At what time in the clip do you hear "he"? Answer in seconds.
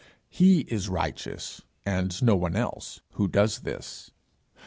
0.31-0.61